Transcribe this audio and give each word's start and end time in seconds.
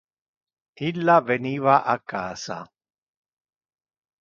Illa 0.87 1.17
veniva 1.27 1.75
a 1.93 1.97
casa. 2.15 2.59